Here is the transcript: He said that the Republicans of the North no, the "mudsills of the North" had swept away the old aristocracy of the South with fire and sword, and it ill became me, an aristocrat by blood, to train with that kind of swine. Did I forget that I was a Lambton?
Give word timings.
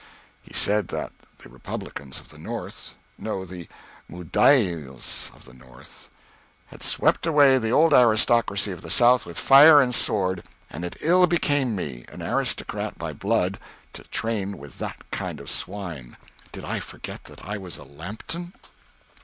He 0.41 0.55
said 0.55 0.87
that 0.87 1.13
the 1.37 1.49
Republicans 1.49 2.19
of 2.19 2.29
the 2.29 2.39
North 2.39 2.95
no, 3.19 3.45
the 3.45 3.69
"mudsills 4.09 5.29
of 5.35 5.45
the 5.45 5.53
North" 5.53 6.09
had 6.73 6.81
swept 6.81 7.27
away 7.27 7.59
the 7.59 7.69
old 7.69 7.93
aristocracy 7.93 8.71
of 8.71 8.81
the 8.81 8.89
South 8.89 9.27
with 9.27 9.37
fire 9.37 9.79
and 9.79 9.93
sword, 9.93 10.41
and 10.71 10.83
it 10.83 10.97
ill 11.01 11.27
became 11.27 11.75
me, 11.75 12.05
an 12.09 12.23
aristocrat 12.23 12.97
by 12.97 13.13
blood, 13.13 13.59
to 13.93 14.03
train 14.05 14.57
with 14.57 14.79
that 14.79 14.97
kind 15.11 15.39
of 15.39 15.51
swine. 15.51 16.17
Did 16.51 16.65
I 16.65 16.79
forget 16.79 17.25
that 17.25 17.45
I 17.45 17.59
was 17.59 17.77
a 17.77 17.83
Lambton? 17.83 18.53